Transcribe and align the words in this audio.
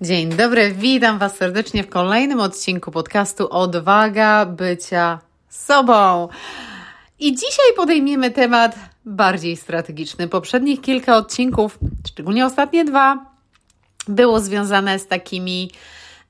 Dzień 0.00 0.28
dobry, 0.28 0.72
witam 0.72 1.18
Was 1.18 1.36
serdecznie 1.36 1.82
w 1.84 1.88
kolejnym 1.88 2.40
odcinku 2.40 2.90
podcastu 2.90 3.48
Odwaga 3.50 4.46
bycia 4.46 5.18
sobą. 5.48 6.28
I 7.18 7.34
dzisiaj 7.34 7.74
podejmiemy 7.76 8.30
temat 8.30 8.76
bardziej 9.04 9.56
strategiczny. 9.56 10.28
Poprzednich 10.28 10.80
kilka 10.80 11.16
odcinków, 11.16 11.78
szczególnie 12.08 12.46
ostatnie 12.46 12.84
dwa, 12.84 13.26
było 14.08 14.40
związane 14.40 14.98
z 14.98 15.06
takimi 15.06 15.70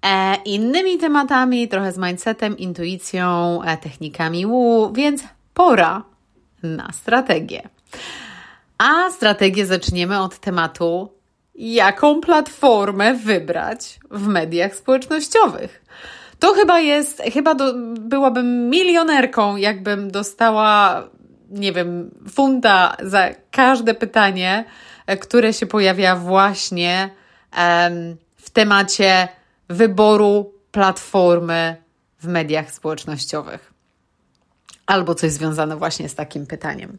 e, 0.03 0.37
innymi 0.45 0.99
tematami, 0.99 1.69
trochę 1.69 1.93
z 1.93 1.99
mindsetem, 1.99 2.59
intuicją, 2.59 3.63
e, 3.63 3.77
technikami 3.77 4.47
łu, 4.47 4.93
więc 4.93 5.23
pora 5.55 6.03
na 6.63 6.93
strategię. 6.93 7.69
A 8.79 9.11
strategię 9.11 9.67
zaczniemy 9.67 10.21
od 10.21 10.39
tematu 10.39 11.18
jaką 11.59 12.21
platformę 12.21 13.15
wybrać 13.15 14.01
w 14.11 14.27
mediach 14.27 14.75
społecznościowych. 14.75 15.85
To 16.39 16.53
chyba 16.53 16.81
jest, 16.81 17.23
chyba 17.33 17.55
do, 17.55 17.75
byłabym 18.01 18.71
milionerką, 18.71 19.57
jakbym 19.57 20.11
dostała, 20.11 21.03
nie 21.51 21.73
wiem, 21.73 22.11
funta 22.31 22.97
za 23.03 23.29
każde 23.51 23.95
pytanie, 23.95 24.65
e, 25.07 25.17
które 25.17 25.53
się 25.53 25.67
pojawia 25.67 26.17
właśnie 26.17 27.11
um, 27.59 28.17
w 28.37 28.51
temacie 28.51 29.29
wyboru 29.69 30.53
platformy 30.71 31.77
w 32.21 32.27
mediach 32.27 32.73
społecznościowych 32.73 33.68
albo 34.89 35.15
coś 35.15 35.33
związane 35.33 35.77
właśnie 35.77 36.09
z 36.09 36.15
takim 36.15 36.47
pytaniem. 36.47 36.99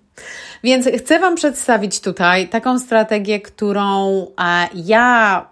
Więc 0.64 0.88
chcę 0.98 1.20
Wam 1.20 1.36
przedstawić 1.36 2.02
tutaj 2.02 2.50
taką 2.50 2.80
strategię, 2.80 3.40
którą 3.42 4.22
e, 4.40 4.68
ja, 4.74 5.46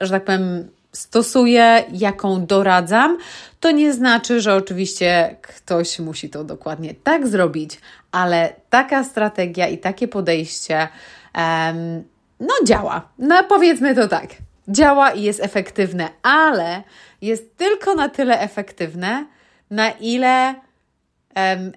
że 0.00 0.10
tak 0.10 0.24
powiem, 0.24 0.68
stosuję, 0.92 1.84
jaką 1.92 2.46
doradzam. 2.46 3.18
To 3.60 3.70
nie 3.70 3.92
znaczy, 3.92 4.40
że 4.40 4.54
oczywiście 4.54 5.36
ktoś 5.42 5.98
musi 5.98 6.30
to 6.30 6.44
dokładnie 6.44 6.94
tak 6.94 7.28
zrobić, 7.28 7.80
ale 8.12 8.52
taka 8.70 9.04
strategia 9.04 9.68
i 9.68 9.78
takie 9.78 10.08
podejście 10.08 10.88
um, 11.34 12.04
no 12.40 12.54
działa. 12.64 13.08
No 13.18 13.44
powiedzmy 13.44 13.94
to 13.94 14.08
tak. 14.08 14.26
Działa 14.68 15.10
i 15.10 15.22
jest 15.22 15.40
efektywne, 15.40 16.08
ale 16.22 16.82
jest 17.22 17.56
tylko 17.56 17.94
na 17.94 18.08
tyle 18.08 18.40
efektywne, 18.40 19.26
na 19.70 19.90
ile 19.90 20.54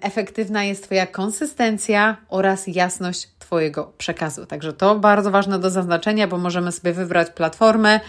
efektywna 0.02 0.64
jest 0.64 0.84
Twoja 0.84 1.06
konsystencja 1.06 2.16
oraz 2.28 2.66
jasność 2.66 3.28
Twojego 3.38 3.92
przekazu. 3.98 4.46
Także 4.46 4.72
to 4.72 4.94
bardzo 4.94 5.30
ważne 5.30 5.58
do 5.58 5.70
zaznaczenia, 5.70 6.28
bo 6.28 6.38
możemy 6.38 6.72
sobie 6.72 6.92
wybrać 6.92 7.30
platformę, 7.30 8.00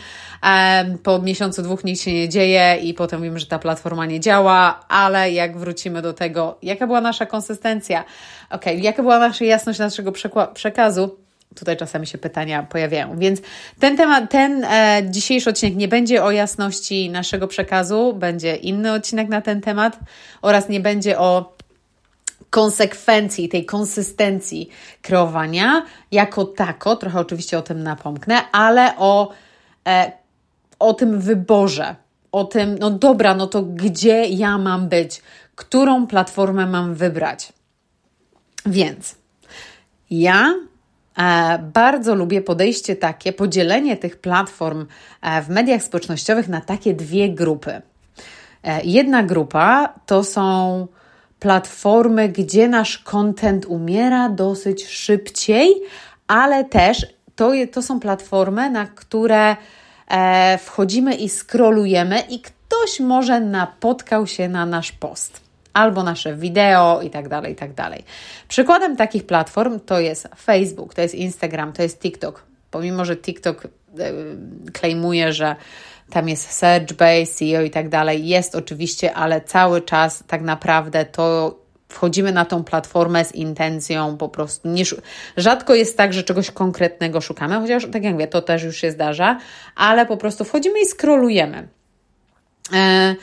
po 1.03 1.19
miesiącu, 1.19 1.61
dwóch 1.61 1.83
nic 1.83 2.01
się 2.01 2.13
nie 2.13 2.29
dzieje 2.29 2.77
i 2.83 2.93
potem 2.93 3.19
mówimy, 3.19 3.39
że 3.39 3.45
ta 3.45 3.59
platforma 3.59 4.05
nie 4.05 4.19
działa, 4.19 4.79
ale 4.87 5.31
jak 5.31 5.57
wrócimy 5.57 6.01
do 6.01 6.13
tego, 6.13 6.57
jaka 6.61 6.87
była 6.87 7.01
nasza 7.01 7.25
konsystencja, 7.25 8.03
ok, 8.49 8.65
jaka 8.77 9.01
była 9.01 9.19
nasza 9.19 9.45
jasność 9.45 9.79
naszego 9.79 10.11
przekazu, 10.53 11.20
tutaj 11.55 11.77
czasami 11.77 12.07
się 12.07 12.17
pytania 12.17 12.63
pojawiają. 12.63 13.17
Więc 13.17 13.41
ten 13.79 13.97
temat, 13.97 14.31
ten 14.31 14.63
e, 14.63 15.01
dzisiejszy 15.09 15.49
odcinek 15.49 15.75
nie 15.75 15.87
będzie 15.87 16.23
o 16.23 16.31
jasności 16.31 17.09
naszego 17.09 17.47
przekazu, 17.47 18.13
będzie 18.13 18.55
inny 18.55 18.93
odcinek 18.93 19.29
na 19.29 19.41
ten 19.41 19.61
temat 19.61 19.99
oraz 20.41 20.69
nie 20.69 20.79
będzie 20.79 21.19
o 21.19 21.55
konsekwencji, 22.49 23.49
tej 23.49 23.65
konsystencji 23.65 24.69
kreowania 25.01 25.85
jako 26.11 26.45
tako, 26.45 26.95
trochę 26.95 27.19
oczywiście 27.19 27.57
o 27.57 27.61
tym 27.61 27.83
napomknę, 27.83 28.51
ale 28.51 28.97
o, 28.97 29.31
e, 29.87 30.11
o 30.79 30.93
tym 30.93 31.19
wyborze, 31.19 31.95
o 32.31 32.43
tym, 32.43 32.77
no 32.79 32.89
dobra, 32.89 33.35
no 33.35 33.47
to 33.47 33.61
gdzie 33.61 34.25
ja 34.25 34.57
mam 34.57 34.89
być, 34.89 35.21
którą 35.55 36.07
platformę 36.07 36.65
mam 36.65 36.95
wybrać. 36.95 37.53
Więc 38.65 39.15
ja 40.11 40.53
bardzo 41.73 42.15
lubię 42.15 42.41
podejście 42.41 42.95
takie, 42.95 43.33
podzielenie 43.33 43.97
tych 43.97 44.19
platform 44.19 44.85
e, 45.21 45.41
w 45.41 45.49
mediach 45.49 45.83
społecznościowych 45.83 46.47
na 46.47 46.61
takie 46.61 46.93
dwie 46.93 47.29
grupy. 47.29 47.81
E, 48.63 48.83
jedna 48.83 49.23
grupa 49.23 49.93
to 50.05 50.23
są 50.23 50.87
platformy, 51.39 52.29
gdzie 52.29 52.67
nasz 52.67 52.97
content 52.97 53.65
umiera 53.65 54.29
dosyć 54.29 54.87
szybciej, 54.87 55.75
ale 56.27 56.65
też 56.65 57.05
to, 57.35 57.51
to 57.71 57.81
są 57.81 57.99
platformy, 57.99 58.69
na 58.69 58.85
które 58.85 59.55
wchodzimy 60.59 61.15
i 61.15 61.29
scrollujemy, 61.29 62.19
i 62.29 62.41
ktoś 62.41 62.99
może 62.99 63.39
napotkał 63.39 64.27
się 64.27 64.49
na 64.49 64.65
nasz 64.65 64.91
post 64.91 65.50
albo 65.73 66.03
nasze 66.03 66.35
wideo 66.35 67.01
i 67.01 67.09
tak 67.09 67.29
dalej, 67.29 67.53
i 67.53 67.55
tak 67.55 67.73
dalej. 67.73 68.03
Przykładem 68.47 68.95
takich 68.95 69.25
platform 69.25 69.79
to 69.79 69.99
jest 69.99 70.27
Facebook, 70.35 70.93
to 70.93 71.01
jest 71.01 71.15
Instagram, 71.15 71.73
to 71.73 71.83
jest 71.83 71.99
TikTok. 71.99 72.43
Pomimo, 72.71 73.05
że 73.05 73.17
TikTok 73.17 73.67
klejmuje, 74.73 75.33
że 75.33 75.55
tam 76.09 76.29
jest 76.29 76.51
search 76.51 76.93
base, 76.93 77.25
SEO 77.25 77.61
i 77.61 77.69
tak 77.69 77.89
dalej, 77.89 78.27
jest 78.27 78.55
oczywiście, 78.55 79.13
ale 79.13 79.41
cały 79.41 79.81
czas 79.81 80.23
tak 80.27 80.41
naprawdę 80.41 81.05
to 81.05 81.55
wchodzimy 81.89 82.31
na 82.31 82.45
tą 82.45 82.63
platformę 82.63 83.25
z 83.25 83.35
intencją 83.35 84.17
po 84.17 84.29
prostu. 84.29 84.67
Nie, 84.67 84.83
rzadko 85.37 85.75
jest 85.75 85.97
tak, 85.97 86.13
że 86.13 86.23
czegoś 86.23 86.51
konkretnego 86.51 87.21
szukamy, 87.21 87.59
chociaż 87.59 87.85
tak 87.91 88.03
jak 88.03 88.13
mówię, 88.13 88.27
to 88.27 88.41
też 88.41 88.63
już 88.63 88.77
się 88.77 88.91
zdarza, 88.91 89.39
ale 89.75 90.05
po 90.05 90.17
prostu 90.17 90.43
wchodzimy 90.43 90.81
i 90.81 90.85
scrollujemy. 90.85 91.67
E, 92.73 93.15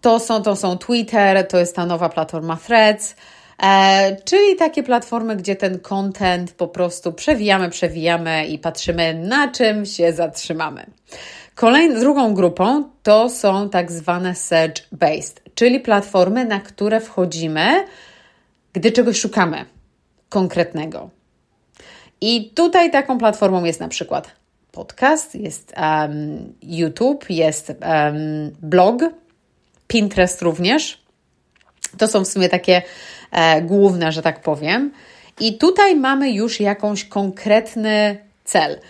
to 0.00 0.20
są, 0.20 0.42
to 0.42 0.56
są 0.56 0.78
Twitter, 0.78 1.48
to 1.48 1.58
jest 1.58 1.76
ta 1.76 1.86
nowa 1.86 2.08
platforma 2.08 2.56
Threads, 2.66 3.16
e, 3.62 4.16
czyli 4.24 4.56
takie 4.56 4.82
platformy, 4.82 5.36
gdzie 5.36 5.56
ten 5.56 5.78
content 5.78 6.52
po 6.52 6.68
prostu 6.68 7.12
przewijamy, 7.12 7.70
przewijamy 7.70 8.46
i 8.46 8.58
patrzymy, 8.58 9.14
na 9.14 9.48
czym 9.48 9.86
się 9.86 10.12
zatrzymamy. 10.12 10.86
Kolejną, 11.54 12.00
drugą 12.00 12.34
grupą 12.34 12.84
to 13.02 13.30
są 13.30 13.70
tak 13.70 13.92
zwane 13.92 14.32
search-based, 14.32 15.40
czyli 15.54 15.80
platformy, 15.80 16.44
na 16.44 16.60
które 16.60 17.00
wchodzimy, 17.00 17.84
gdy 18.72 18.92
czegoś 18.92 19.20
szukamy 19.20 19.64
konkretnego. 20.28 21.10
I 22.20 22.50
tutaj 22.50 22.90
taką 22.90 23.18
platformą 23.18 23.64
jest 23.64 23.80
na 23.80 23.88
przykład 23.88 24.30
podcast, 24.72 25.34
jest 25.34 25.74
um, 25.76 26.52
YouTube, 26.62 27.30
jest 27.30 27.68
um, 27.68 28.50
blog, 28.62 29.02
Pinterest 29.86 30.42
również. 30.42 30.98
To 31.98 32.08
są 32.08 32.24
w 32.24 32.28
sumie 32.28 32.48
takie 32.48 32.82
e, 33.32 33.62
główne, 33.62 34.12
że 34.12 34.22
tak 34.22 34.42
powiem. 34.42 34.92
I 35.40 35.58
tutaj 35.58 35.96
mamy 35.96 36.30
już 36.30 36.60
jakąś 36.60 37.04
konkretny 37.04 38.16
cel. 38.44 38.80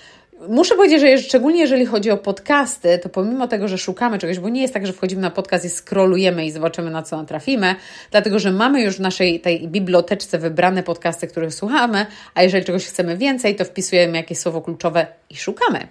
Muszę 0.48 0.74
powiedzieć, 0.74 1.00
że 1.00 1.18
szczególnie 1.18 1.60
jeżeli 1.60 1.86
chodzi 1.86 2.10
o 2.10 2.16
podcasty, 2.16 2.98
to 2.98 3.08
pomimo 3.08 3.48
tego, 3.48 3.68
że 3.68 3.78
szukamy 3.78 4.18
czegoś, 4.18 4.38
bo 4.38 4.48
nie 4.48 4.62
jest 4.62 4.74
tak, 4.74 4.86
że 4.86 4.92
wchodzimy 4.92 5.22
na 5.22 5.30
podcast 5.30 5.64
i 5.64 5.68
scrollujemy 5.68 6.46
i 6.46 6.50
zobaczymy, 6.50 6.90
na 6.90 7.02
co 7.02 7.16
natrafimy, 7.16 7.74
dlatego 8.10 8.38
że 8.38 8.52
mamy 8.52 8.82
już 8.82 8.96
w 8.96 9.00
naszej 9.00 9.40
tej 9.40 9.68
biblioteczce 9.68 10.38
wybrane 10.38 10.82
podcasty, 10.82 11.26
których 11.26 11.54
słuchamy, 11.54 12.06
a 12.34 12.42
jeżeli 12.42 12.64
czegoś 12.64 12.86
chcemy 12.86 13.16
więcej, 13.16 13.56
to 13.56 13.64
wpisujemy 13.64 14.16
jakieś 14.16 14.38
słowo 14.38 14.60
kluczowe 14.60 15.06
i 15.30 15.36
szukamy. 15.36 15.88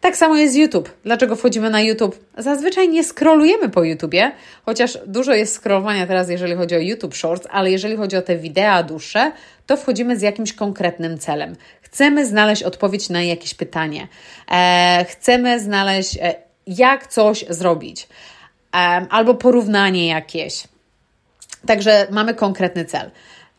Tak 0.00 0.16
samo 0.16 0.36
jest 0.36 0.54
z 0.54 0.56
YouTube. 0.56 0.90
Dlaczego 1.04 1.36
wchodzimy 1.36 1.70
na 1.70 1.80
YouTube? 1.80 2.24
Zazwyczaj 2.38 2.88
nie 2.88 3.04
scrollujemy 3.04 3.68
po 3.68 3.84
YouTubie, 3.84 4.32
chociaż 4.64 4.98
dużo 5.06 5.34
jest 5.34 5.54
scrollowania 5.54 6.06
teraz, 6.06 6.28
jeżeli 6.28 6.54
chodzi 6.54 6.74
o 6.74 6.78
YouTube 6.78 7.14
Shorts, 7.14 7.46
ale 7.50 7.70
jeżeli 7.70 7.96
chodzi 7.96 8.16
o 8.16 8.22
te 8.22 8.36
wideo 8.36 8.82
dłuższe, 8.82 9.32
to 9.66 9.76
wchodzimy 9.76 10.18
z 10.18 10.22
jakimś 10.22 10.52
konkretnym 10.52 11.18
celem. 11.18 11.56
Chcemy 11.82 12.26
znaleźć 12.26 12.62
odpowiedź 12.62 13.08
na 13.08 13.22
jakieś 13.22 13.54
pytanie, 13.54 14.08
e, 14.50 15.04
chcemy 15.08 15.60
znaleźć, 15.60 16.18
e, 16.22 16.34
jak 16.66 17.06
coś 17.06 17.44
zrobić, 17.48 18.08
e, 18.74 18.76
albo 19.10 19.34
porównanie 19.34 20.06
jakieś. 20.06 20.64
Także 21.66 22.06
mamy 22.10 22.34
konkretny 22.34 22.84
cel. 22.84 23.10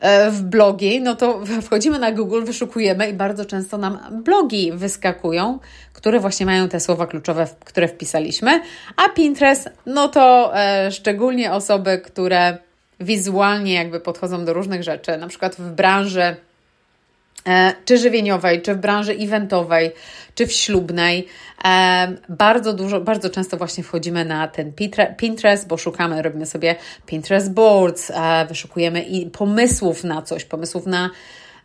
E, 0.02 0.32
w 0.32 0.42
blogi, 0.42 1.02
no 1.02 1.16
to 1.16 1.42
wchodzimy 1.62 2.00
na 2.00 2.12
Google, 2.12 2.44
wyszukujemy 2.44 3.10
i 3.10 3.14
bardzo 3.14 3.46
często 3.46 3.78
nam 3.78 4.00
blogi 4.24 4.72
wyskakują, 4.72 5.60
które 5.94 6.20
właśnie 6.20 6.46
mają 6.46 6.70
te 6.70 6.80
słowa 6.80 7.08
kluczowe, 7.08 7.48
które 7.66 7.88
wpisaliśmy. 7.88 8.62
A 8.96 9.10
Pinterest, 9.10 9.70
no 9.86 10.08
to 10.08 10.52
e, 10.56 10.92
szczególnie 10.92 11.52
osoby, 11.52 12.02
które 12.06 12.58
wizualnie 13.00 13.74
jakby 13.74 14.00
podchodzą 14.00 14.46
do 14.46 14.54
różnych 14.54 14.84
rzeczy, 14.84 15.18
na 15.18 15.28
przykład 15.28 15.56
w 15.56 15.72
branży 15.72 16.36
czy 17.86 17.98
żywieniowej, 17.98 18.62
czy 18.62 18.76
w 18.76 18.78
branży 18.78 19.12
eventowej, 19.12 19.92
czy 20.36 20.48
w 20.48 20.52
ślubnej. 20.52 21.28
E, 21.66 22.14
bardzo 22.30 22.74
dużo, 22.74 23.02
bardzo 23.02 23.30
często 23.30 23.58
właśnie 23.58 23.84
wchodzimy 23.84 24.26
na 24.26 24.48
ten 24.48 24.74
Pinterest, 25.18 25.68
bo 25.68 25.78
szukamy, 25.78 26.22
robimy 26.22 26.46
sobie 26.46 26.76
Pinterest 27.06 27.54
boards, 27.54 28.12
e, 28.12 28.46
wyszukujemy 28.46 29.02
i 29.02 29.26
pomysłów 29.26 30.04
na 30.04 30.22
coś, 30.22 30.46
pomysłów 30.46 30.86
na 30.86 31.10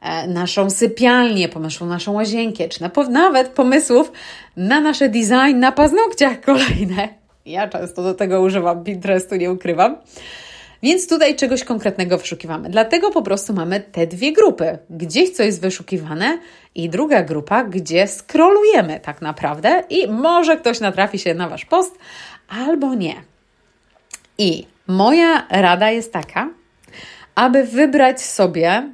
e, 0.01 0.27
naszą 0.27 0.71
sypialnię, 0.71 1.49
pomysłów 1.49 1.91
naszą 1.91 2.13
łazienkę, 2.13 2.69
czy 2.69 2.83
na, 2.83 2.91
nawet 3.11 3.49
pomysłów 3.49 4.13
na 4.57 4.81
nasze 4.81 5.09
design 5.09 5.59
na 5.59 5.73
paznokciach 5.73 6.41
kolejne. 6.51 7.09
Ja 7.47 7.69
często 7.69 8.03
do 8.03 8.15
tego 8.15 8.41
używam 8.41 8.85
Pinterestu, 8.85 9.37
nie 9.37 9.53
ukrywam. 9.53 9.97
Więc 10.83 11.09
tutaj 11.09 11.37
czegoś 11.37 11.65
konkretnego 11.65 12.19
wyszukiwamy. 12.19 12.71
Dlatego 12.71 13.11
po 13.11 13.23
prostu 13.23 13.55
mamy 13.55 13.81
te 13.81 14.07
dwie 14.07 14.33
grupy. 14.33 14.79
Gdzieś 14.91 15.31
co 15.31 15.43
jest 15.43 15.61
wyszukiwane 15.61 16.39
i 16.75 16.89
druga 16.89 17.23
grupa, 17.23 17.65
gdzie 17.65 18.07
scrollujemy 18.09 19.01
tak 19.01 19.23
naprawdę 19.23 19.83
i 19.91 20.09
może 20.09 20.57
ktoś 20.57 20.81
natrafi 20.81 21.19
się 21.19 21.35
na 21.35 21.49
Wasz 21.49 21.65
post 21.65 21.99
albo 22.49 22.95
nie. 22.95 23.15
I 24.39 24.67
moja 24.87 25.47
rada 25.51 25.91
jest 25.91 26.13
taka, 26.13 26.49
aby 27.35 27.65
wybrać 27.65 28.23
sobie 28.23 28.93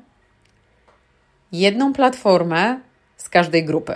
jedną 1.52 1.92
platformę 1.92 2.80
z 3.16 3.28
każdej 3.28 3.64
grupy. 3.64 3.94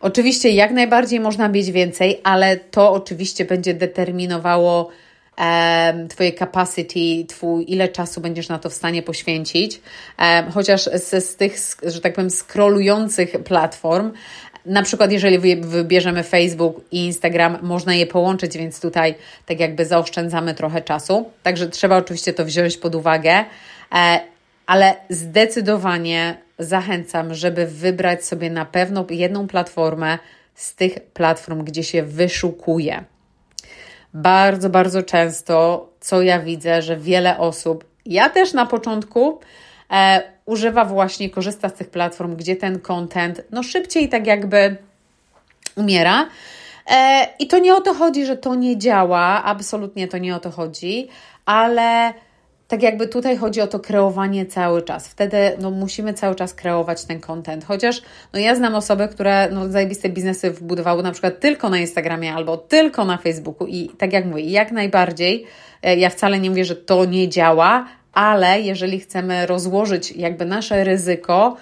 Oczywiście 0.00 0.50
jak 0.50 0.70
najbardziej 0.70 1.20
można 1.20 1.48
mieć 1.48 1.70
więcej, 1.70 2.20
ale 2.24 2.56
to 2.56 2.92
oczywiście 2.92 3.44
będzie 3.44 3.74
determinowało 3.74 4.90
Twoje 6.08 6.32
capacity, 6.32 7.24
twój, 7.28 7.64
ile 7.68 7.88
czasu 7.88 8.20
będziesz 8.20 8.48
na 8.48 8.58
to 8.58 8.70
w 8.70 8.74
stanie 8.74 9.02
poświęcić. 9.02 9.80
Chociaż 10.54 10.84
z, 10.84 11.24
z 11.24 11.36
tych, 11.36 11.56
że 11.82 12.00
tak 12.00 12.14
powiem, 12.14 12.30
scrollujących 12.30 13.30
platform, 13.44 14.12
na 14.66 14.82
przykład, 14.82 15.12
jeżeli 15.12 15.56
wybierzemy 15.56 16.22
Facebook 16.22 16.80
i 16.92 17.04
Instagram, 17.06 17.58
można 17.62 17.94
je 17.94 18.06
połączyć, 18.06 18.58
więc 18.58 18.80
tutaj 18.80 19.14
tak 19.46 19.60
jakby 19.60 19.86
zaoszczędzamy 19.86 20.54
trochę 20.54 20.82
czasu. 20.82 21.30
Także 21.42 21.68
trzeba 21.68 21.96
oczywiście 21.96 22.32
to 22.32 22.44
wziąć 22.44 22.76
pod 22.76 22.94
uwagę, 22.94 23.44
e, 23.94 24.20
ale 24.66 24.96
zdecydowanie 25.10 26.38
zachęcam, 26.58 27.34
żeby 27.34 27.66
wybrać 27.66 28.24
sobie 28.24 28.50
na 28.50 28.64
pewno 28.64 29.06
jedną 29.10 29.46
platformę 29.46 30.18
z 30.54 30.74
tych 30.74 31.00
platform, 31.00 31.64
gdzie 31.64 31.84
się 31.84 32.02
wyszukuje. 32.02 33.04
Bardzo, 34.14 34.70
bardzo 34.70 35.02
często, 35.02 35.88
co 36.00 36.22
ja 36.22 36.40
widzę, 36.40 36.82
że 36.82 36.96
wiele 36.96 37.38
osób, 37.38 37.84
ja 38.06 38.30
też 38.30 38.52
na 38.52 38.66
początku, 38.66 39.40
e, 39.90 40.22
używa 40.46 40.84
właśnie, 40.84 41.30
korzysta 41.30 41.68
z 41.68 41.74
tych 41.74 41.90
platform, 41.90 42.36
gdzie 42.36 42.56
ten 42.56 42.80
content 42.80 43.42
no 43.50 43.62
szybciej 43.62 44.08
tak 44.08 44.26
jakby 44.26 44.76
umiera. 45.76 46.28
E, 46.86 47.26
I 47.38 47.46
to 47.46 47.58
nie 47.58 47.74
o 47.74 47.80
to 47.80 47.94
chodzi, 47.94 48.26
że 48.26 48.36
to 48.36 48.54
nie 48.54 48.78
działa, 48.78 49.44
absolutnie 49.44 50.08
to 50.08 50.18
nie 50.18 50.36
o 50.36 50.40
to 50.40 50.50
chodzi, 50.50 51.08
ale 51.46 52.14
tak 52.70 52.82
jakby 52.82 53.08
tutaj 53.08 53.36
chodzi 53.36 53.60
o 53.60 53.66
to 53.66 53.80
kreowanie 53.80 54.46
cały 54.46 54.82
czas. 54.82 55.08
Wtedy 55.08 55.36
no, 55.60 55.70
musimy 55.70 56.14
cały 56.14 56.34
czas 56.34 56.54
kreować 56.54 57.04
ten 57.04 57.20
content. 57.20 57.64
Chociaż 57.64 58.02
no, 58.32 58.38
ja 58.38 58.54
znam 58.54 58.74
osoby, 58.74 59.08
które 59.08 59.48
no, 59.52 59.68
zajebiste 59.68 60.08
biznesy 60.08 60.50
wbudowały 60.50 61.02
na 61.02 61.12
przykład 61.12 61.40
tylko 61.40 61.70
na 61.70 61.78
Instagramie 61.78 62.34
albo 62.34 62.56
tylko 62.56 63.04
na 63.04 63.16
Facebooku 63.16 63.66
i 63.66 63.88
tak 63.98 64.12
jak 64.12 64.24
mówię, 64.24 64.42
jak 64.42 64.72
najbardziej, 64.72 65.46
e, 65.82 65.96
ja 65.96 66.10
wcale 66.10 66.40
nie 66.40 66.50
mówię, 66.50 66.64
że 66.64 66.76
to 66.76 67.04
nie 67.04 67.28
działa, 67.28 67.86
ale 68.12 68.60
jeżeli 68.60 69.00
chcemy 69.00 69.46
rozłożyć 69.46 70.12
jakby 70.12 70.44
nasze 70.44 70.84
ryzyko 70.84 71.56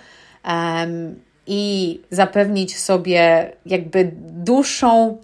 um, 0.44 1.14
i 1.46 2.00
zapewnić 2.10 2.78
sobie 2.78 3.52
jakby 3.66 4.10
dłuższą 4.20 5.18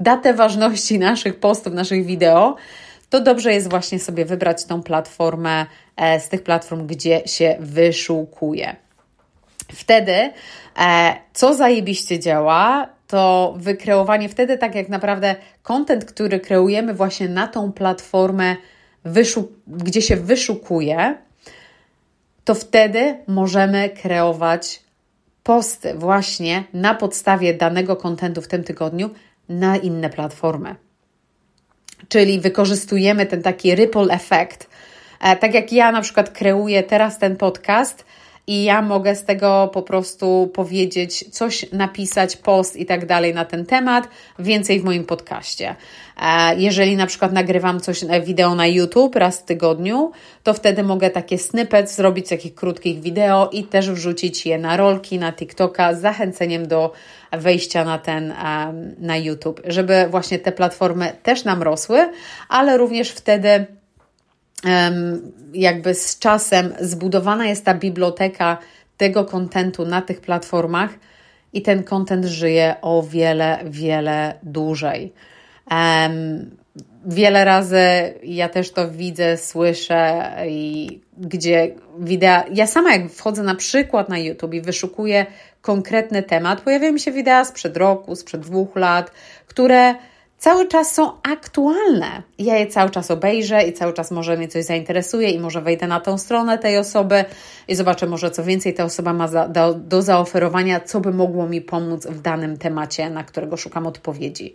datę 0.00 0.34
ważności 0.34 0.98
naszych 0.98 1.40
postów, 1.40 1.72
naszych 1.72 2.06
wideo, 2.06 2.56
to 3.12 3.20
dobrze 3.20 3.52
jest 3.52 3.70
właśnie 3.70 3.98
sobie 3.98 4.24
wybrać 4.24 4.64
tą 4.64 4.82
platformę 4.82 5.66
e, 5.96 6.20
z 6.20 6.28
tych 6.28 6.42
platform, 6.42 6.86
gdzie 6.86 7.22
się 7.26 7.56
wyszukuje. 7.60 8.76
Wtedy, 9.72 10.32
e, 10.78 11.16
co 11.32 11.54
zajebiście 11.54 12.18
działa, 12.18 12.88
to 13.06 13.54
wykreowanie 13.56 14.28
wtedy 14.28 14.58
tak 14.58 14.74
jak 14.74 14.88
naprawdę 14.88 15.36
content, 15.62 16.04
który 16.04 16.40
kreujemy 16.40 16.94
właśnie 16.94 17.28
na 17.28 17.48
tą 17.48 17.72
platformę, 17.72 18.56
gdzie 19.66 20.02
się 20.02 20.16
wyszukuje, 20.16 21.14
to 22.44 22.54
wtedy 22.54 23.18
możemy 23.26 23.90
kreować 23.90 24.82
posty 25.42 25.94
właśnie 25.94 26.64
na 26.72 26.94
podstawie 26.94 27.54
danego 27.54 27.96
kontentu 27.96 28.42
w 28.42 28.48
tym 28.48 28.64
tygodniu 28.64 29.10
na 29.48 29.76
inne 29.76 30.10
platformy 30.10 30.76
czyli 32.08 32.40
wykorzystujemy 32.40 33.26
ten 33.26 33.42
taki 33.42 33.74
ripple 33.74 34.14
effect. 34.14 34.70
E, 35.20 35.36
tak 35.36 35.54
jak 35.54 35.72
ja 35.72 35.92
na 35.92 36.00
przykład 36.00 36.30
kreuję 36.30 36.82
teraz 36.82 37.18
ten 37.18 37.36
podcast 37.36 38.04
i 38.46 38.64
ja 38.64 38.82
mogę 38.82 39.14
z 39.14 39.24
tego 39.24 39.70
po 39.72 39.82
prostu 39.82 40.50
powiedzieć, 40.54 41.24
coś 41.30 41.72
napisać, 41.72 42.36
post 42.36 42.76
i 42.76 42.86
tak 42.86 43.06
dalej 43.06 43.34
na 43.34 43.44
ten 43.44 43.66
temat, 43.66 44.08
więcej 44.38 44.80
w 44.80 44.84
moim 44.84 45.04
podcaście. 45.04 45.76
E, 46.22 46.56
jeżeli 46.56 46.96
na 46.96 47.06
przykład 47.06 47.32
nagrywam 47.32 47.80
coś, 47.80 48.04
e, 48.08 48.20
wideo 48.20 48.54
na 48.54 48.66
YouTube 48.66 49.16
raz 49.16 49.38
w 49.38 49.44
tygodniu, 49.44 50.12
to 50.42 50.54
wtedy 50.54 50.82
mogę 50.82 51.10
takie 51.10 51.38
snippet 51.38 51.90
zrobić 51.90 52.28
takich 52.28 52.54
krótkich 52.54 53.00
wideo 53.00 53.50
i 53.52 53.64
też 53.64 53.90
wrzucić 53.90 54.46
je 54.46 54.58
na 54.58 54.76
rolki, 54.76 55.18
na 55.18 55.32
TikToka 55.32 55.94
z 55.94 56.00
zachęceniem 56.00 56.68
do 56.68 56.92
wejścia 57.32 57.84
na 57.84 57.98
ten, 57.98 58.34
na 58.98 59.16
YouTube, 59.16 59.60
żeby 59.64 60.06
właśnie 60.10 60.38
te 60.38 60.52
platformy 60.52 61.12
też 61.22 61.44
nam 61.44 61.62
rosły, 61.62 62.10
ale 62.48 62.76
również 62.76 63.10
wtedy 63.10 63.66
jakby 65.54 65.94
z 65.94 66.18
czasem 66.18 66.74
zbudowana 66.80 67.46
jest 67.46 67.64
ta 67.64 67.74
biblioteka 67.74 68.58
tego 68.96 69.24
kontentu 69.24 69.84
na 69.84 70.02
tych 70.02 70.20
platformach 70.20 70.90
i 71.52 71.62
ten 71.62 71.84
kontent 71.84 72.24
żyje 72.24 72.74
o 72.82 73.02
wiele, 73.02 73.58
wiele 73.64 74.34
dłużej. 74.42 75.12
Wiele 77.06 77.44
razy 77.44 78.14
ja 78.22 78.48
też 78.48 78.72
to 78.72 78.90
widzę, 78.90 79.36
słyszę 79.36 80.32
i 80.48 81.00
gdzie 81.18 81.74
wideo, 81.98 82.42
ja 82.52 82.66
sama 82.66 82.92
jak 82.92 83.10
wchodzę 83.10 83.42
na 83.42 83.54
przykład 83.54 84.08
na 84.08 84.18
YouTube 84.18 84.54
i 84.54 84.60
wyszukuję 84.60 85.26
konkretny 85.60 86.22
temat, 86.22 86.60
pojawiają 86.60 86.98
się 86.98 87.12
wideo 87.12 87.44
sprzed 87.44 87.76
roku, 87.76 88.16
sprzed 88.16 88.40
dwóch 88.40 88.76
lat, 88.76 89.12
które 89.46 89.94
cały 90.42 90.68
czas 90.68 90.94
są 90.94 91.12
aktualne. 91.22 92.22
Ja 92.38 92.56
je 92.56 92.66
cały 92.66 92.90
czas 92.90 93.10
obejrzę 93.10 93.62
i 93.62 93.72
cały 93.72 93.92
czas 93.92 94.10
może 94.10 94.36
mnie 94.36 94.48
coś 94.48 94.64
zainteresuje 94.64 95.30
i 95.30 95.40
może 95.40 95.60
wejdę 95.60 95.86
na 95.86 96.00
tą 96.00 96.18
stronę 96.18 96.58
tej 96.58 96.78
osoby 96.78 97.24
i 97.68 97.74
zobaczę 97.74 98.06
może 98.06 98.30
co 98.30 98.44
więcej 98.44 98.74
ta 98.74 98.84
osoba 98.84 99.12
ma 99.12 99.28
za, 99.28 99.48
do, 99.48 99.74
do 99.74 100.02
zaoferowania, 100.02 100.80
co 100.80 101.00
by 101.00 101.12
mogło 101.12 101.46
mi 101.46 101.60
pomóc 101.60 102.06
w 102.06 102.20
danym 102.20 102.58
temacie, 102.58 103.10
na 103.10 103.24
którego 103.24 103.56
szukam 103.56 103.86
odpowiedzi. 103.86 104.54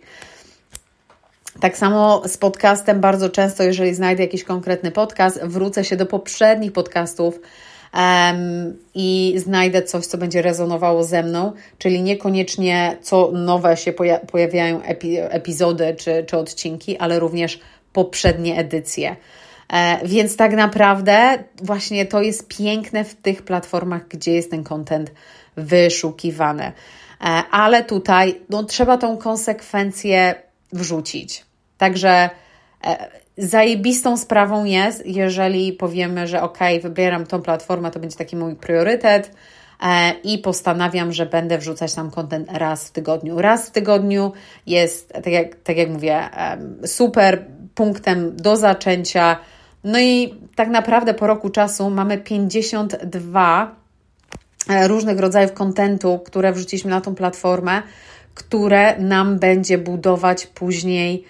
Tak 1.60 1.78
samo 1.78 2.22
z 2.26 2.36
podcastem 2.36 3.00
bardzo 3.00 3.30
często, 3.30 3.62
jeżeli 3.62 3.94
znajdę 3.94 4.22
jakiś 4.22 4.44
konkretny 4.44 4.90
podcast, 4.90 5.40
wrócę 5.44 5.84
się 5.84 5.96
do 5.96 6.06
poprzednich 6.06 6.72
podcastów 6.72 7.40
um, 7.94 8.76
i 8.94 9.34
znajdę 9.36 9.82
coś, 9.82 10.06
co 10.06 10.18
będzie 10.18 10.42
rezonowało 10.42 11.04
ze 11.04 11.22
mną, 11.22 11.52
czyli 11.78 12.02
niekoniecznie 12.02 12.96
co 13.02 13.30
nowe 13.32 13.76
się 13.76 13.92
poja 13.92 14.18
pojawiają 14.18 14.82
epi 14.82 15.16
epizody 15.18 15.94
czy, 15.98 16.24
czy 16.24 16.36
odcinki, 16.36 16.98
ale 16.98 17.18
również 17.18 17.60
poprzednie 17.92 18.58
edycje. 18.58 19.16
E, 19.72 20.06
więc 20.06 20.36
tak 20.36 20.52
naprawdę 20.52 21.44
właśnie 21.62 22.06
to 22.06 22.22
jest 22.22 22.48
piękne 22.48 23.04
w 23.04 23.14
tych 23.14 23.42
platformach, 23.42 24.08
gdzie 24.08 24.32
jest 24.32 24.50
ten 24.50 24.64
content 24.64 25.12
wyszukiwany. 25.56 26.64
E, 26.64 26.72
ale 27.50 27.84
tutaj 27.84 28.40
no, 28.50 28.64
trzeba 28.64 28.98
tą 28.98 29.16
konsekwencję 29.16 30.34
wrzucić. 30.72 31.44
Także 31.78 32.30
e, 32.84 33.10
zajebistą 33.38 34.16
sprawą 34.16 34.64
jest, 34.64 35.06
jeżeli 35.06 35.72
powiemy, 35.72 36.26
że 36.26 36.42
ok, 36.42 36.58
wybieram 36.82 37.26
tą 37.26 37.42
platformę, 37.42 37.90
to 37.90 38.00
będzie 38.00 38.16
taki 38.16 38.36
mój 38.36 38.56
priorytet 38.56 39.30
e, 39.82 40.12
i 40.24 40.38
postanawiam, 40.38 41.12
że 41.12 41.26
będę 41.26 41.58
wrzucać 41.58 41.94
tam 41.94 42.10
kontent 42.10 42.48
raz 42.52 42.88
w 42.88 42.90
tygodniu. 42.90 43.40
Raz 43.40 43.68
w 43.68 43.70
tygodniu 43.70 44.32
jest, 44.66 45.12
tak 45.12 45.26
jak, 45.26 45.54
tak 45.54 45.76
jak 45.76 45.88
mówię, 45.88 46.28
super 46.86 47.44
punktem 47.74 48.36
do 48.36 48.56
zaczęcia. 48.56 49.38
No 49.84 50.00
i 50.00 50.34
tak 50.54 50.68
naprawdę 50.68 51.14
po 51.14 51.26
roku 51.26 51.50
czasu 51.50 51.90
mamy 51.90 52.18
52 52.18 53.76
e, 54.68 54.88
różnych 54.88 55.18
rodzajów 55.18 55.52
kontentu, 55.52 56.18
które 56.18 56.52
wrzuciliśmy 56.52 56.90
na 56.90 57.00
tą 57.00 57.14
platformę, 57.14 57.82
które 58.34 58.98
nam 58.98 59.38
będzie 59.38 59.78
budować 59.78 60.46
później 60.46 61.24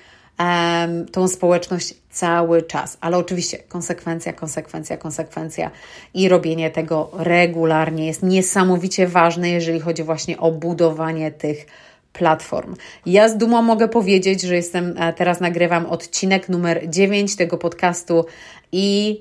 tą 1.12 1.28
społeczność 1.28 1.94
cały 2.10 2.62
czas. 2.62 2.98
Ale 3.00 3.16
oczywiście 3.16 3.58
konsekwencja, 3.58 4.32
konsekwencja, 4.32 4.96
konsekwencja 4.96 5.70
i 6.14 6.28
robienie 6.28 6.70
tego 6.70 7.10
regularnie 7.18 8.06
jest 8.06 8.22
niesamowicie 8.22 9.06
ważne, 9.06 9.50
jeżeli 9.50 9.80
chodzi 9.80 10.02
właśnie 10.02 10.38
o 10.38 10.52
budowanie 10.52 11.30
tych 11.30 11.66
platform. 12.12 12.74
Ja 13.06 13.28
z 13.28 13.36
dumą 13.36 13.62
mogę 13.62 13.88
powiedzieć, 13.88 14.42
że 14.42 14.56
jestem 14.56 14.94
e, 14.98 15.12
teraz 15.12 15.40
nagrywam 15.40 15.86
odcinek 15.86 16.48
numer 16.48 16.90
9 16.90 17.36
tego 17.36 17.58
podcastu 17.58 18.24
i 18.72 19.20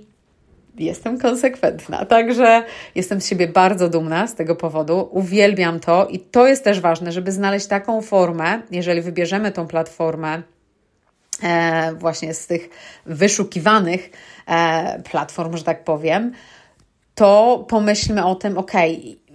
jestem 0.79 1.19
konsekwentna. 1.19 2.05
Także 2.05 2.63
jestem 2.95 3.21
z 3.21 3.27
siebie 3.27 3.47
bardzo 3.47 3.89
dumna 3.89 4.27
z 4.27 4.36
tego 4.36 4.55
powodu. 4.55 5.09
Uwielbiam 5.12 5.79
to 5.79 6.07
i 6.07 6.19
to 6.19 6.47
jest 6.47 6.63
też 6.63 6.79
ważne, 6.79 7.12
żeby 7.12 7.31
znaleźć 7.31 7.67
taką 7.67 8.01
formę, 8.01 8.62
jeżeli 8.71 9.01
wybierzemy 9.01 9.51
tą 9.51 9.67
platformę 9.67 10.41
właśnie 12.00 12.34
z 12.34 12.48
tych 12.48 12.70
wyszukiwanych 13.06 14.10
e, 14.48 15.01
platform, 15.03 15.58
że 15.58 15.63
tak 15.63 15.84
powiem, 15.84 16.34
to 17.15 17.65
pomyślmy 17.70 18.25
o 18.25 18.36
tym, 18.36 18.58
ok, 18.58 18.72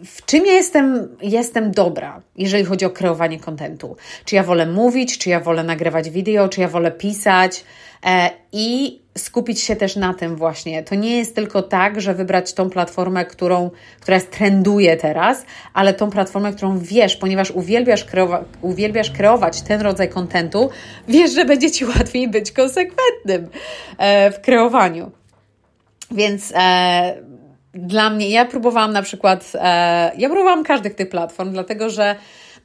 w 0.04 0.26
czym 0.26 0.46
ja 0.46 0.52
jestem, 0.52 1.16
jestem 1.22 1.70
dobra, 1.70 2.22
jeżeli 2.36 2.64
chodzi 2.64 2.84
o 2.84 2.90
kreowanie 2.90 3.40
kontentu. 3.40 3.96
Czy 4.24 4.34
ja 4.34 4.42
wolę 4.42 4.66
mówić, 4.66 5.18
czy 5.18 5.30
ja 5.30 5.40
wolę 5.40 5.64
nagrywać 5.64 6.10
wideo, 6.10 6.48
czy 6.48 6.60
ja 6.60 6.68
wolę 6.68 6.90
pisać 6.90 7.64
e, 8.06 8.30
i 8.52 9.01
skupić 9.18 9.60
się 9.60 9.76
też 9.76 9.96
na 9.96 10.14
tym 10.14 10.36
właśnie. 10.36 10.82
To 10.82 10.94
nie 10.94 11.16
jest 11.16 11.34
tylko 11.34 11.62
tak, 11.62 12.00
że 12.00 12.14
wybrać 12.14 12.52
tą 12.52 12.70
platformę, 12.70 13.24
którą, 13.24 13.70
która 14.00 14.14
jest 14.14 14.30
trenduje 14.30 14.96
teraz, 14.96 15.44
ale 15.74 15.94
tą 15.94 16.10
platformę, 16.10 16.52
którą 16.52 16.78
wiesz, 16.78 17.16
ponieważ 17.16 17.50
uwielbiasz, 17.50 18.04
kreowa 18.04 18.44
uwielbiasz 18.62 19.10
kreować 19.10 19.62
ten 19.62 19.80
rodzaj 19.80 20.08
kontentu, 20.08 20.70
wiesz, 21.08 21.34
że 21.34 21.44
będzie 21.44 21.70
Ci 21.70 21.84
łatwiej 21.84 22.28
być 22.28 22.52
konsekwentnym 22.52 23.48
e, 23.98 24.30
w 24.30 24.40
kreowaniu. 24.40 25.10
Więc 26.10 26.52
e, 26.56 27.14
dla 27.74 28.10
mnie, 28.10 28.30
ja 28.30 28.44
próbowałam 28.44 28.92
na 28.92 29.02
przykład, 29.02 29.52
e, 29.54 30.12
ja 30.18 30.28
próbowałam 30.28 30.64
każdych 30.64 30.94
tych 30.94 31.08
platform, 31.08 31.52
dlatego 31.52 31.90
że 31.90 32.16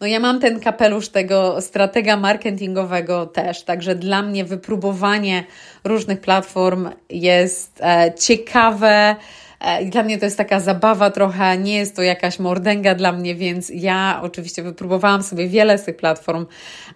no 0.01 0.08
ja 0.08 0.20
mam 0.20 0.39
ten 0.39 0.60
kapelusz 0.60 1.10
tego 1.10 1.62
stratega 1.62 2.18
marketingowego 2.18 3.25
też, 3.25 3.63
także 3.63 3.96
dla 3.96 4.22
mnie 4.22 4.46
wypróbowanie 4.46 5.44
różnych 5.84 6.22
platform 6.22 6.89
jest 7.10 7.82
e, 7.84 8.13
ciekawe. 8.20 9.16
E, 9.60 9.86
dla 9.86 10.04
mnie 10.04 10.18
to 10.18 10.25
jest 10.25 10.38
taka 10.38 10.60
zabawa 10.60 11.12
trochę, 11.12 11.58
nie 11.58 11.75
jest 11.75 11.96
to 11.96 12.01
jakaś 12.01 12.39
mordęga 12.39 12.96
dla 12.96 13.12
mnie, 13.12 13.36
więc 13.36 13.72
ja 13.74 14.20
oczywiście 14.24 14.63
wypróbowałam 14.63 15.24
sobie 15.24 15.48
wiele 15.48 15.77
z 15.77 15.84
tych 15.84 15.98
platform. 15.98 16.46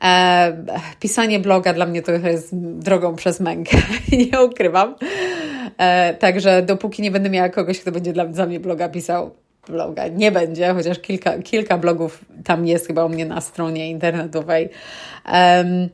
E, 0.03 0.65
pisanie 0.99 1.39
bloga 1.39 1.73
dla 1.73 1.85
mnie 1.85 2.01
to 2.01 2.11
jest 2.11 2.49
drogą 2.55 3.15
przez 3.15 3.39
mękę, 3.39 3.77
nie 4.31 4.41
ukrywam. 4.41 4.95
Także 6.19 6.61
dopóki 6.61 7.01
nie 7.01 7.11
będę 7.11 7.29
miała 7.29 7.49
kogoś, 7.49 7.79
kto 7.79 7.91
będzie 7.91 8.13
dla, 8.13 8.25
dla 8.25 8.45
mnie 8.45 8.59
bloga 8.59 8.89
pisał, 8.89 9.31
bloga 9.67 10.07
nie 10.07 10.31
będzie, 10.31 10.73
chociaż 10.73 10.99
kilka, 10.99 11.39
kilka 11.39 11.77
blogów 11.77 12.25
tam 12.45 12.67
jest 12.67 12.87
chyba 12.87 13.05
u 13.05 13.09
mnie 13.09 13.25
na 13.25 13.41
stronie 13.41 13.89
internetowej. 13.89 14.69
Um, 15.33 15.89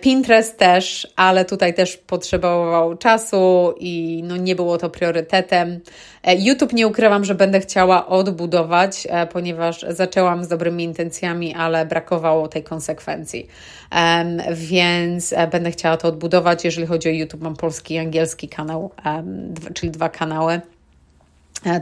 Pinterest 0.00 0.58
też, 0.58 1.12
ale 1.16 1.44
tutaj 1.44 1.74
też 1.74 1.96
potrzebował 1.96 2.96
czasu 2.96 3.74
i 3.80 4.22
no 4.26 4.36
nie 4.36 4.56
było 4.56 4.78
to 4.78 4.90
priorytetem. 4.90 5.80
E, 6.22 6.34
YouTube 6.36 6.72
nie 6.72 6.86
ukrywam, 6.86 7.24
że 7.24 7.34
będę 7.34 7.60
chciała 7.60 8.06
odbudować, 8.06 9.08
ponieważ 9.32 9.84
zaczęłam 9.88 10.44
z 10.44 10.48
dobrymi 10.48 10.84
intencjami, 10.84 11.54
ale 11.54 11.86
brakowało 11.86 12.48
tej 12.48 12.62
konsekwencji. 12.62 13.46
Um, 13.92 14.42
więc 14.52 15.34
będę 15.50 15.70
chciała 15.70 15.96
to 15.96 16.08
odbudować. 16.08 16.64
Jeżeli 16.64 16.86
chodzi 16.86 17.08
o 17.08 17.12
YouTube, 17.12 17.42
mam 17.42 17.56
polski 17.56 17.94
i 17.94 17.98
angielski 17.98 18.48
kanał, 18.48 18.90
um, 19.04 19.54
czyli 19.74 19.92
dwa 19.92 20.08
kanały. 20.08 20.60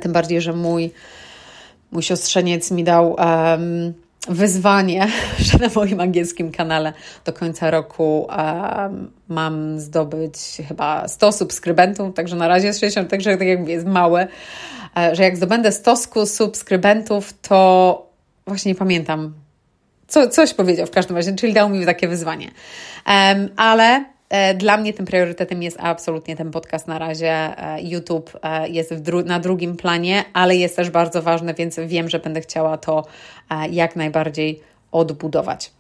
Tym 0.01 0.13
bardziej, 0.13 0.41
że 0.41 0.53
mój 0.53 0.93
mój 1.93 2.03
siostrzeniec 2.03 2.71
mi 2.71 2.85
dał 2.85 3.13
um, 3.13 3.95
wyzwanie, 4.29 5.07
że 5.39 5.59
na 5.59 5.69
moim 5.75 6.01
angielskim 6.01 6.53
kanale 6.53 6.93
do 7.25 7.33
końca 7.33 7.71
roku 7.71 8.29
um, 8.29 9.11
mam 9.29 9.81
zdobyć 9.81 10.37
chyba 10.69 11.09
100 11.09 11.33
subskrybentów, 11.33 12.15
także 12.15 12.37
na 12.37 12.49
razie 12.49 12.67
jest 12.67 12.81
60, 12.81 13.11
także 13.11 13.39
tak 13.39 13.49
jakby 13.49 13.71
jest 13.71 13.87
małe, 13.87 14.29
e, 14.97 15.15
że 15.17 15.23
jak 15.23 15.37
zdobędę 15.37 15.73
100 15.73 15.97
subskrybentów, 16.27 17.35
to 17.43 18.11
właśnie 18.47 18.73
nie 18.73 18.79
pamiętam, 18.79 19.35
co, 20.09 20.29
coś 20.29 20.55
powiedział 20.55 20.87
w 20.87 20.91
każdym 20.91 21.17
razie, 21.17 21.35
czyli 21.35 21.53
dał 21.53 21.69
mi 21.69 21.87
takie 21.87 22.09
wyzwanie. 22.09 22.51
Um, 23.07 23.49
ale 23.57 24.05
E, 24.05 24.20
dla 24.55 24.77
mnie 24.77 24.93
tym 24.93 25.07
priorytetem 25.07 25.63
jest 25.63 25.77
absolutnie 25.81 26.37
ten 26.37 26.51
podcast 26.51 26.87
na 26.87 26.99
razie. 26.99 27.33
E, 27.33 27.83
YouTube 27.83 28.39
e, 28.43 28.69
jest 28.69 28.95
dru 28.95 29.23
na 29.23 29.41
drugim 29.41 29.77
planie, 29.77 30.25
ale 30.33 30.57
jest 30.57 30.77
też 30.77 30.91
bardzo 30.91 31.23
ważny, 31.23 31.55
więc 31.55 31.77
wiem, 31.87 32.09
że 32.09 32.19
będę 32.19 32.41
chciała 32.41 32.79
to 32.79 33.07
jak 33.71 33.97
najbardziej 33.97 34.61
odbudować. 34.93 35.71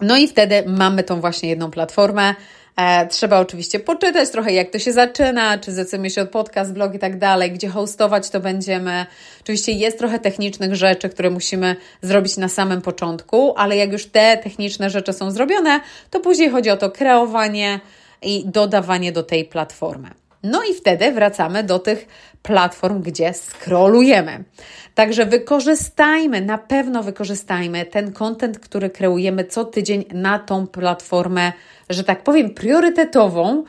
No 0.00 0.16
i 0.16 0.28
wtedy 0.28 0.62
mamy 0.66 1.04
tą 1.04 1.20
właśnie 1.20 1.48
jedną 1.48 1.70
platformę. 1.70 2.34
E, 2.76 3.06
trzeba 3.06 3.40
oczywiście 3.40 3.80
poczytać 3.80 4.30
trochę, 4.30 4.52
jak 4.52 4.70
to 4.70 4.78
się 4.78 4.92
zaczyna, 4.92 5.58
czy 5.58 5.72
zdecydujemy 5.72 6.10
się 6.10 6.22
od 6.22 6.30
podcast, 6.30 6.72
blog 6.72 6.94
i 6.94 6.98
tak 6.98 7.18
dalej, 7.18 7.52
gdzie 7.52 7.68
hostować 7.68 8.30
to 8.30 8.40
będziemy. 8.40 9.06
Oczywiście 9.40 9.72
jest 9.72 9.98
trochę 9.98 10.18
technicznych 10.18 10.74
rzeczy, 10.74 11.08
które 11.08 11.30
musimy 11.30 11.76
zrobić 12.02 12.36
na 12.36 12.48
samym 12.48 12.82
początku, 12.82 13.54
ale 13.56 13.76
jak 13.76 13.92
już 13.92 14.06
te 14.06 14.36
techniczne 14.36 14.90
rzeczy 14.90 15.12
są 15.12 15.30
zrobione, 15.30 15.80
to 16.10 16.20
później 16.20 16.50
chodzi 16.50 16.70
o 16.70 16.76
to 16.76 16.90
kreowanie 16.90 17.80
i 18.22 18.42
dodawanie 18.46 19.12
do 19.12 19.22
tej 19.22 19.44
platformy. 19.44 20.10
No 20.42 20.62
i 20.70 20.74
wtedy 20.74 21.12
wracamy 21.12 21.62
do 21.62 21.78
tych 21.78 22.06
platform, 22.44 23.02
gdzie 23.02 23.34
scrollujemy. 23.34 24.44
Także 24.94 25.26
wykorzystajmy, 25.26 26.40
na 26.40 26.58
pewno 26.58 27.02
wykorzystajmy 27.02 27.86
ten 27.86 28.12
content, 28.12 28.58
który 28.58 28.90
kreujemy 28.90 29.44
co 29.44 29.64
tydzień 29.64 30.04
na 30.12 30.38
tą 30.38 30.66
platformę, 30.66 31.52
że 31.90 32.04
tak 32.04 32.22
powiem, 32.22 32.50
priorytetową. 32.50 33.64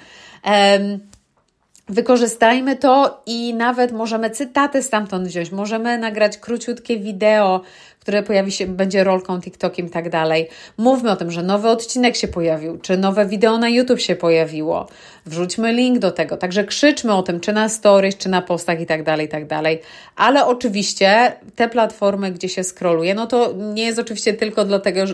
Wykorzystajmy 1.89 2.75
to 2.75 3.21
i 3.25 3.53
nawet 3.53 3.91
możemy 3.91 4.29
cytaty 4.29 4.83
stamtąd 4.83 5.27
wziąć, 5.27 5.51
możemy 5.51 5.97
nagrać 5.97 6.37
króciutkie 6.37 6.99
wideo, 6.99 7.61
które 8.05 8.23
pojawi 8.23 8.51
się, 8.51 8.67
będzie 8.67 9.03
rolką, 9.03 9.41
TikTokiem 9.41 9.87
i 9.87 9.89
tak 9.89 10.09
dalej. 10.09 10.49
Mówmy 10.77 11.11
o 11.11 11.15
tym, 11.15 11.31
że 11.31 11.43
nowy 11.43 11.69
odcinek 11.69 12.15
się 12.15 12.27
pojawił, 12.27 12.77
czy 12.77 12.97
nowe 12.97 13.25
wideo 13.25 13.57
na 13.57 13.69
YouTube 13.69 13.99
się 13.99 14.15
pojawiło. 14.15 14.87
Wrzućmy 15.25 15.73
link 15.73 15.99
do 15.99 16.11
tego. 16.11 16.37
Także 16.37 16.63
krzyczmy 16.63 17.13
o 17.13 17.23
tym, 17.23 17.39
czy 17.39 17.53
na 17.53 17.69
stories, 17.69 18.17
czy 18.17 18.29
na 18.29 18.41
postach 18.41 18.81
i 18.81 18.85
tak 18.85 19.03
dalej, 19.03 19.25
i 19.25 19.29
tak 19.29 19.47
dalej. 19.47 19.81
Ale 20.15 20.45
oczywiście 20.45 21.33
te 21.55 21.69
platformy, 21.69 22.31
gdzie 22.31 22.49
się 22.49 22.63
scrolluje, 22.63 23.15
no 23.15 23.27
to 23.27 23.53
nie 23.73 23.83
jest 23.83 23.99
oczywiście 23.99 24.33
tylko 24.33 24.65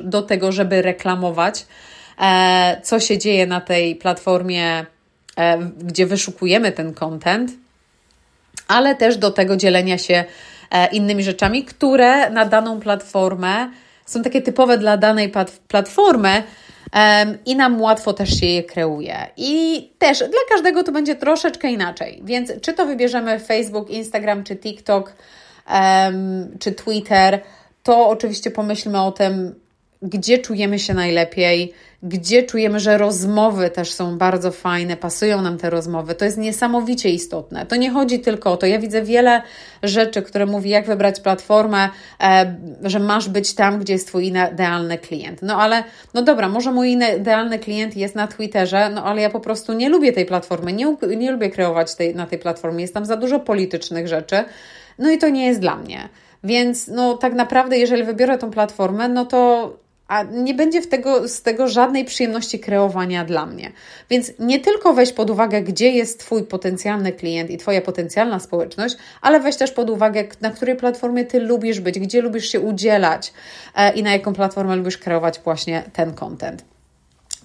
do 0.03 0.21
tego, 0.21 0.51
żeby 0.51 0.81
reklamować, 0.81 1.65
e, 2.21 2.81
co 2.83 2.99
się 2.99 3.17
dzieje 3.17 3.47
na 3.47 3.61
tej 3.61 3.95
platformie, 3.95 4.85
e, 5.37 5.57
gdzie 5.83 6.05
wyszukujemy 6.05 6.71
ten 6.71 6.93
content, 6.93 7.51
ale 8.67 8.95
też 8.95 9.17
do 9.17 9.31
tego 9.31 9.57
dzielenia 9.57 9.97
się 9.97 10.25
innymi 10.91 11.23
rzeczami, 11.23 11.63
które 11.63 12.29
na 12.29 12.45
daną 12.45 12.79
platformę 12.79 13.71
są 14.05 14.21
takie 14.21 14.41
typowe 14.41 14.77
dla 14.77 14.97
danej 14.97 15.31
platformy, 15.67 16.43
i 17.45 17.55
nam 17.55 17.81
łatwo 17.81 18.13
też 18.13 18.39
się 18.39 18.45
je 18.45 18.63
kreuje. 18.63 19.27
I 19.37 19.89
też 19.97 20.19
dla 20.19 20.39
każdego 20.49 20.83
to 20.83 20.91
będzie 20.91 21.15
troszeczkę 21.15 21.71
inaczej. 21.71 22.21
Więc 22.23 22.51
czy 22.61 22.73
to 22.73 22.85
wybierzemy 22.85 23.39
Facebook, 23.39 23.89
Instagram, 23.89 24.43
czy 24.43 24.55
TikTok, 24.55 25.15
czy 26.59 26.71
Twitter, 26.71 27.39
to 27.83 28.07
oczywiście 28.09 28.51
pomyślmy 28.51 29.01
o 29.01 29.11
tym, 29.11 29.55
gdzie 30.01 30.37
czujemy 30.37 30.79
się 30.79 30.93
najlepiej, 30.93 31.73
gdzie 32.03 32.43
czujemy, 32.43 32.79
że 32.79 32.97
rozmowy 32.97 33.69
też 33.69 33.93
są 33.93 34.17
bardzo 34.17 34.51
fajne, 34.51 34.97
pasują 34.97 35.41
nam 35.41 35.57
te 35.57 35.69
rozmowy. 35.69 36.15
To 36.15 36.25
jest 36.25 36.37
niesamowicie 36.37 37.09
istotne. 37.09 37.65
To 37.65 37.75
nie 37.75 37.91
chodzi 37.91 38.19
tylko 38.19 38.51
o 38.51 38.57
to. 38.57 38.65
Ja 38.65 38.79
widzę 38.79 39.01
wiele 39.01 39.41
rzeczy, 39.83 40.21
które 40.21 40.45
mówi, 40.45 40.69
jak 40.69 40.85
wybrać 40.87 41.19
platformę, 41.19 41.89
e, 42.23 42.55
że 42.83 42.99
masz 42.99 43.29
być 43.29 43.55
tam, 43.55 43.79
gdzie 43.79 43.93
jest 43.93 44.07
Twój 44.07 44.27
idealny 44.27 44.97
klient. 44.97 45.41
No 45.41 45.61
ale, 45.61 45.83
no 46.13 46.21
dobra, 46.21 46.49
może 46.49 46.71
mój 46.71 46.97
idealny 47.17 47.59
klient 47.59 47.97
jest 47.97 48.15
na 48.15 48.27
Twitterze, 48.27 48.89
no 48.89 49.03
ale 49.03 49.21
ja 49.21 49.29
po 49.29 49.39
prostu 49.39 49.73
nie 49.73 49.89
lubię 49.89 50.13
tej 50.13 50.25
platformy, 50.25 50.73
nie, 50.73 50.95
nie 51.17 51.31
lubię 51.31 51.49
kreować 51.49 51.95
tej, 51.95 52.15
na 52.15 52.25
tej 52.25 52.39
platformie. 52.39 52.81
Jest 52.81 52.93
tam 52.93 53.05
za 53.05 53.17
dużo 53.17 53.39
politycznych 53.39 54.07
rzeczy, 54.07 54.43
no 54.99 55.11
i 55.11 55.17
to 55.17 55.29
nie 55.29 55.45
jest 55.45 55.59
dla 55.59 55.75
mnie. 55.75 56.09
Więc 56.43 56.87
no 56.87 57.17
tak 57.17 57.33
naprawdę, 57.33 57.77
jeżeli 57.77 58.03
wybiorę 58.03 58.37
tą 58.37 58.51
platformę, 58.51 59.09
no 59.09 59.25
to 59.25 59.80
a 60.11 60.23
nie 60.23 60.53
będzie 60.53 60.81
w 60.81 60.87
tego, 60.87 61.27
z 61.27 61.41
tego 61.41 61.67
żadnej 61.67 62.05
przyjemności 62.05 62.59
kreowania 62.59 63.25
dla 63.25 63.45
mnie. 63.45 63.71
Więc 64.09 64.31
nie 64.39 64.59
tylko 64.59 64.93
weź 64.93 65.13
pod 65.13 65.29
uwagę, 65.29 65.61
gdzie 65.61 65.91
jest 65.91 66.19
Twój 66.19 66.43
potencjalny 66.43 67.11
klient 67.11 67.49
i 67.49 67.57
Twoja 67.57 67.81
potencjalna 67.81 68.39
społeczność, 68.39 68.95
ale 69.21 69.39
weź 69.39 69.55
też 69.55 69.71
pod 69.71 69.89
uwagę, 69.89 70.23
na 70.41 70.51
której 70.51 70.75
platformie 70.75 71.25
Ty 71.25 71.39
lubisz 71.39 71.79
być, 71.79 71.99
gdzie 71.99 72.21
lubisz 72.21 72.49
się 72.49 72.59
udzielać 72.59 73.33
e, 73.75 73.93
i 73.93 74.03
na 74.03 74.13
jaką 74.13 74.33
platformę 74.33 74.75
lubisz 74.75 74.97
kreować 74.97 75.39
właśnie 75.39 75.83
ten 75.93 76.13
content. 76.13 76.70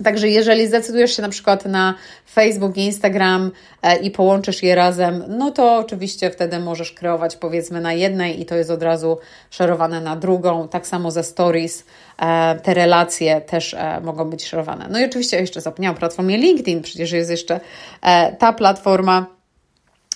Także 0.05 0.29
jeżeli 0.29 0.67
zdecydujesz 0.67 1.17
się 1.17 1.23
na 1.23 1.29
przykład 1.29 1.65
na 1.65 1.95
Facebook 2.33 2.76
i 2.76 2.81
Instagram 2.81 3.50
e, 3.83 3.97
i 3.97 4.11
połączysz 4.11 4.62
je 4.62 4.75
razem, 4.75 5.25
no 5.29 5.50
to 5.50 5.76
oczywiście 5.76 6.31
wtedy 6.31 6.59
możesz 6.59 6.93
kreować 6.93 7.37
powiedzmy 7.37 7.81
na 7.81 7.93
jednej 7.93 8.41
i 8.41 8.47
to 8.47 8.55
jest 8.55 8.71
od 8.71 8.83
razu 8.83 9.19
szerowane 9.50 10.00
na 10.00 10.17
drugą. 10.17 10.69
Tak 10.69 10.87
samo 10.87 11.11
ze 11.11 11.23
stories 11.23 11.85
e, 12.19 12.55
te 12.62 12.75
relacje 12.75 13.41
też 13.41 13.75
e, 13.75 14.00
mogą 14.00 14.31
być 14.31 14.47
szerowane. 14.47 14.87
No 14.91 14.99
i 14.99 15.05
oczywiście 15.05 15.41
jeszcze 15.41 15.61
zapomniałam 15.61 15.97
o 15.97 15.99
platformie 15.99 16.37
LinkedIn, 16.37 16.83
przecież 16.83 17.12
jest 17.12 17.31
jeszcze 17.31 17.61
ta 18.38 18.53
platforma, 18.53 19.37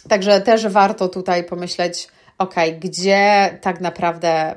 Także 0.08 0.40
też 0.40 0.68
warto 0.68 1.08
tutaj 1.08 1.44
pomyśleć, 1.44 2.08
ok, 2.38 2.54
gdzie 2.80 3.50
tak 3.60 3.80
naprawdę 3.80 4.54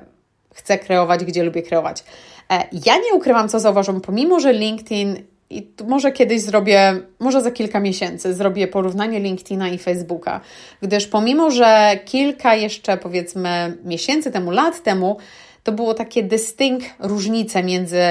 chcę 0.53 0.77
kreować, 0.77 1.25
gdzie 1.25 1.43
lubię 1.43 1.61
kreować. 1.61 2.03
E, 2.51 2.67
ja 2.85 2.97
nie 2.97 3.13
ukrywam, 3.13 3.49
co 3.49 3.59
zauważam, 3.59 4.01
pomimo 4.01 4.39
że 4.39 4.53
LinkedIn 4.53 5.23
i 5.49 5.67
może 5.87 6.11
kiedyś 6.11 6.41
zrobię, 6.41 6.99
może 7.19 7.41
za 7.41 7.51
kilka 7.51 7.79
miesięcy 7.79 8.33
zrobię 8.33 8.67
porównanie 8.67 9.19
LinkedIna 9.19 9.69
i 9.69 9.77
Facebooka, 9.77 10.41
gdyż 10.81 11.07
pomimo, 11.07 11.51
że 11.51 11.99
kilka 12.05 12.55
jeszcze 12.55 12.97
powiedzmy 12.97 13.77
miesięcy 13.85 14.31
temu, 14.31 14.51
lat 14.51 14.83
temu, 14.83 15.17
to 15.63 15.71
było 15.71 15.93
takie 15.93 16.23
dystynkt 16.23 16.85
różnice 16.99 17.63
między 17.63 18.01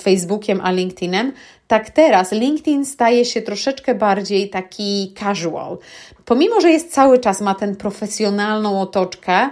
Facebookiem 0.00 0.60
a 0.60 0.70
LinkedInem, 0.70 1.32
tak 1.66 1.90
teraz 1.90 2.32
LinkedIn 2.32 2.84
staje 2.84 3.24
się 3.24 3.42
troszeczkę 3.42 3.94
bardziej 3.94 4.50
taki 4.50 5.14
casual. 5.18 5.78
Pomimo, 6.24 6.60
że 6.60 6.70
jest 6.70 6.92
cały 6.92 7.18
czas, 7.18 7.40
ma 7.40 7.54
tę 7.54 7.74
profesjonalną 7.74 8.80
otoczkę, 8.80 9.50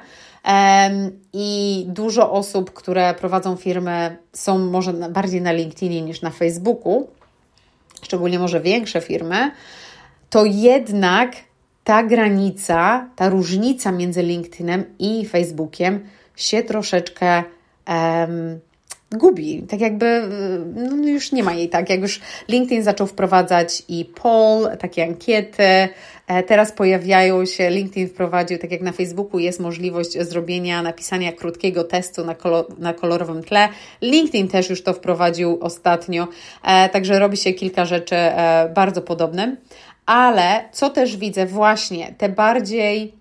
i 1.32 1.84
dużo 1.88 2.32
osób, 2.32 2.72
które 2.72 3.14
prowadzą 3.14 3.56
firmy, 3.56 4.16
są 4.32 4.58
może 4.58 4.92
bardziej 4.92 5.42
na 5.42 5.52
LinkedInie 5.52 6.02
niż 6.02 6.22
na 6.22 6.30
Facebooku, 6.30 7.06
szczególnie 8.02 8.38
może 8.38 8.60
większe 8.60 9.00
firmy, 9.00 9.50
to 10.30 10.44
jednak 10.44 11.36
ta 11.84 12.02
granica, 12.02 13.08
ta 13.16 13.28
różnica 13.28 13.92
między 13.92 14.22
LinkedInem 14.22 14.84
i 14.98 15.26
Facebookiem 15.26 16.08
się 16.36 16.62
troszeczkę 16.62 17.42
um, 17.88 18.60
gubi. 19.10 19.62
Tak 19.62 19.80
jakby 19.80 20.22
no 20.74 21.08
już 21.08 21.32
nie 21.32 21.42
ma 21.42 21.54
jej 21.54 21.68
tak. 21.68 21.90
Jak 21.90 22.00
już 22.00 22.20
LinkedIn 22.48 22.82
zaczął 22.82 23.06
wprowadzać 23.06 23.82
i 23.88 24.04
poll, 24.04 24.76
takie 24.78 25.04
ankiety, 25.04 25.88
e, 26.26 26.42
teraz 26.42 26.72
pojawiają 26.72 27.46
się, 27.46 27.70
LinkedIn 27.70 28.08
wprowadził, 28.08 28.58
tak 28.58 28.70
jak 28.70 28.80
na 28.80 28.92
Facebooku 28.92 29.38
jest 29.38 29.60
możliwość 29.60 30.12
zrobienia, 30.20 30.82
napisania 30.82 31.32
krótkiego 31.32 31.84
testu 31.84 32.24
na, 32.24 32.34
kolor, 32.34 32.78
na 32.78 32.94
kolorowym 32.94 33.42
tle. 33.42 33.68
LinkedIn 34.02 34.48
też 34.48 34.70
już 34.70 34.82
to 34.82 34.92
wprowadził 34.92 35.58
ostatnio, 35.60 36.28
e, 36.64 36.88
także 36.88 37.18
robi 37.18 37.36
się 37.36 37.52
kilka 37.52 37.84
rzeczy 37.84 38.16
e, 38.16 38.70
bardzo 38.74 39.02
podobnych. 39.02 39.50
Ale 40.06 40.68
co 40.72 40.90
też 40.90 41.16
widzę, 41.16 41.46
właśnie 41.46 42.14
te 42.18 42.28
bardziej, 42.28 43.14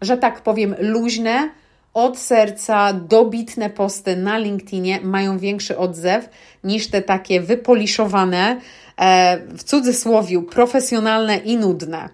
że 0.00 0.16
tak 0.16 0.40
powiem, 0.40 0.74
luźne, 0.78 1.50
od 1.94 2.18
serca 2.18 2.92
dobitne 2.92 3.70
posty 3.70 4.16
na 4.16 4.38
LinkedInie 4.38 5.00
mają 5.00 5.38
większy 5.38 5.78
odzew 5.78 6.28
niż 6.64 6.90
te 6.90 7.02
takie 7.02 7.40
wypoliszowane, 7.40 8.60
e, 8.96 9.38
w 9.38 9.64
cudzysłowie 9.64 10.42
profesjonalne 10.42 11.36
i 11.36 11.56
nudne. 11.56 12.08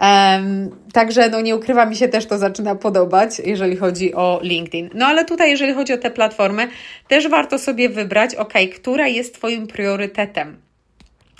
Um, 0.00 0.70
także 0.92 1.28
no 1.28 1.40
nie 1.40 1.56
ukrywa 1.56 1.86
mi 1.86 1.96
się 1.96 2.08
też 2.08 2.26
to 2.26 2.38
zaczyna 2.38 2.74
podobać, 2.74 3.38
jeżeli 3.44 3.76
chodzi 3.76 4.14
o 4.14 4.40
LinkedIn. 4.42 4.90
No 4.94 5.06
ale 5.06 5.24
tutaj, 5.24 5.50
jeżeli 5.50 5.74
chodzi 5.74 5.92
o 5.92 5.98
te 5.98 6.10
platformy, 6.10 6.68
też 7.08 7.28
warto 7.28 7.58
sobie 7.58 7.88
wybrać, 7.88 8.34
ok, 8.34 8.52
która 8.74 9.06
jest 9.06 9.34
Twoim 9.34 9.66
priorytetem. 9.66 10.56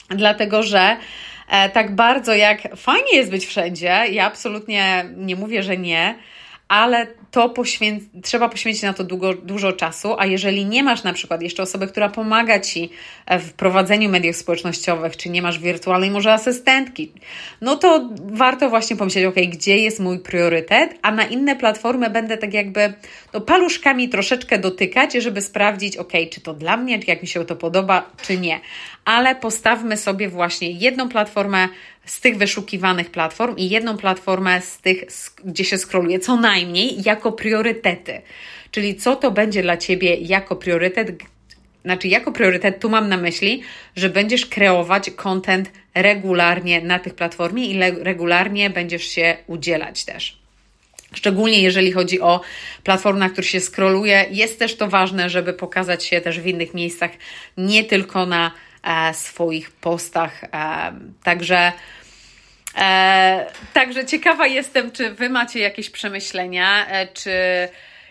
Dlatego, 0.09 0.62
że 0.62 0.97
e, 1.50 1.68
tak 1.68 1.95
bardzo 1.95 2.35
jak 2.35 2.76
fajnie 2.76 3.16
jest 3.16 3.30
być 3.30 3.47
wszędzie, 3.47 4.04
ja 4.11 4.26
absolutnie 4.26 5.04
nie 5.16 5.37
mówię, 5.37 5.62
że 5.62 5.76
nie, 5.76 6.14
ale 6.68 7.06
to 7.30 7.54
trzeba 8.22 8.48
poświęcić 8.48 8.82
na 8.82 8.92
to 8.92 9.04
długo, 9.04 9.34
dużo 9.34 9.72
czasu, 9.72 10.14
a 10.18 10.26
jeżeli 10.26 10.66
nie 10.66 10.82
masz 10.82 11.02
na 11.02 11.12
przykład 11.12 11.42
jeszcze 11.42 11.62
osoby, 11.62 11.87
która 11.87 12.08
pomaga 12.08 12.60
Ci 12.60 12.90
w 13.40 13.52
prowadzeniu 13.52 14.08
mediów 14.08 14.37
społecznościowych, 14.37 15.16
czy 15.16 15.30
nie 15.30 15.42
masz 15.42 15.58
wirtualnej 15.58 16.10
może 16.10 16.32
asystentki, 16.32 17.12
no 17.60 17.76
to 17.76 18.08
warto 18.25 18.70
właśnie 18.70 18.96
pomyśleć, 18.96 19.25
ok, 19.25 19.34
gdzie 19.48 19.78
jest 19.78 20.00
mój 20.00 20.18
priorytet, 20.18 20.98
a 21.02 21.12
na 21.12 21.25
inne 21.26 21.56
platformy 21.56 22.10
będę 22.10 22.37
tak 22.37 22.54
jakby 22.54 22.92
no, 23.32 23.40
paluszkami 23.40 24.08
troszeczkę 24.08 24.58
dotykać, 24.58 25.12
żeby 25.12 25.40
sprawdzić, 25.40 25.96
ok, 25.96 26.12
czy 26.30 26.40
to 26.40 26.54
dla 26.54 26.76
mnie, 26.76 26.98
czy 26.98 27.06
jak 27.06 27.22
mi 27.22 27.28
się 27.28 27.44
to 27.44 27.56
podoba, 27.56 28.10
czy 28.22 28.38
nie. 28.38 28.60
Ale 29.04 29.34
postawmy 29.34 29.96
sobie 29.96 30.28
właśnie 30.28 30.70
jedną 30.70 31.08
platformę 31.08 31.68
z 32.09 32.21
tych 32.21 32.38
wyszukiwanych 32.38 33.11
platform 33.11 33.57
i 33.57 33.68
jedną 33.68 33.97
platformę 33.97 34.61
z 34.61 34.79
tych, 34.79 35.05
gdzie 35.44 35.64
się 35.64 35.79
scrolluje, 35.79 36.18
co 36.18 36.37
najmniej 36.37 37.03
jako 37.05 37.33
priorytety. 37.33 38.23
Czyli 38.71 38.97
co 38.97 39.16
to 39.16 39.31
będzie 39.31 39.62
dla 39.62 39.77
Ciebie 39.77 40.14
jako 40.14 40.57
priorytet, 40.57 41.23
znaczy 41.85 42.09
jako 42.09 42.33
priorytet 42.33 42.81
tu 42.81 42.90
mam 42.90 43.09
na 43.09 43.16
myśli, 43.16 43.62
że 43.97 44.09
będziesz 44.09 44.47
kreować 44.47 45.11
content 45.11 45.71
regularnie 45.94 46.81
na 46.81 46.99
tych 46.99 47.14
platformie 47.14 47.66
i 47.66 47.81
regularnie 48.03 48.71
będziesz 48.71 49.05
się 49.05 49.37
udzielać 49.47 50.05
też. 50.05 50.38
Szczególnie 51.14 51.62
jeżeli 51.62 51.92
chodzi 51.92 52.21
o 52.21 52.40
platformę, 52.85 53.31
na 53.37 53.42
się 53.42 53.61
scrolluje, 53.61 54.27
jest 54.31 54.59
też 54.59 54.77
to 54.77 54.88
ważne, 54.88 55.31
żeby 55.31 55.53
pokazać 55.53 56.05
się 56.05 56.21
też 56.21 56.40
w 56.40 56.47
innych 56.47 56.75
miejscach, 56.75 57.11
nie 57.57 57.85
tylko 57.85 58.27
na 58.27 58.53
swoich 59.12 59.70
postach. 59.70 60.44
E, 60.44 60.92
także 61.22 61.72
E, 62.79 63.46
także 63.72 64.07
ciekawa 64.07 64.46
jestem, 64.46 64.92
czy 64.92 65.14
Wy 65.14 65.29
macie 65.29 65.61
jakieś 65.61 65.90
przemyślenia, 65.90 66.87
e, 66.88 67.07
czy 67.07 67.33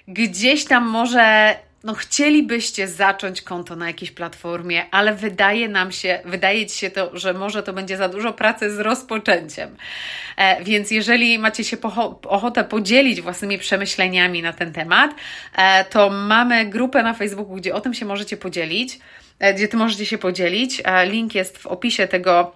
gdzieś 0.07 0.65
tam 0.65 0.85
może 0.85 1.55
no, 1.83 1.93
chcielibyście 1.93 2.87
zacząć 2.87 3.41
konto 3.41 3.75
na 3.75 3.87
jakiejś 3.87 4.11
platformie, 4.11 4.85
ale 4.91 5.15
wydaje 5.15 5.69
nam 5.69 5.91
się, 5.91 6.19
wydaje 6.25 6.65
Ci 6.65 6.77
się 6.77 6.89
to, 6.89 7.17
że 7.17 7.33
może 7.33 7.63
to 7.63 7.73
będzie 7.73 7.97
za 7.97 8.09
dużo 8.09 8.33
pracy 8.33 8.75
z 8.75 8.79
rozpoczęciem. 8.79 9.75
E, 10.37 10.63
więc 10.63 10.91
jeżeli 10.91 11.39
macie 11.39 11.63
się 11.63 11.77
ochotę 12.27 12.63
podzielić 12.63 13.21
własnymi 13.21 13.57
przemyśleniami 13.57 14.41
na 14.41 14.53
ten 14.53 14.73
temat, 14.73 15.11
e, 15.55 15.85
to 15.85 16.09
mamy 16.09 16.65
grupę 16.65 17.03
na 17.03 17.13
Facebooku, 17.13 17.55
gdzie 17.55 17.75
o 17.75 17.81
tym 17.81 17.93
się 17.93 18.05
możecie 18.05 18.37
podzielić, 18.37 18.93
e, 18.95 18.99
gdzie 19.55 19.67
Ty 19.67 19.77
możecie 19.77 20.05
się 20.05 20.17
podzielić. 20.17 20.81
E, 20.85 21.05
link 21.05 21.35
jest 21.35 21.57
w 21.57 21.67
opisie 21.67 22.07
tego 22.07 22.51